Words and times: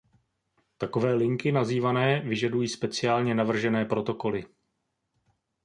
Takové 0.77 1.13
linky 1.13 1.51
nazývané 1.51 2.19
vyžadují 2.19 2.67
speciálně 2.67 3.35
navržené 3.35 3.85
protokoly. 3.85 4.45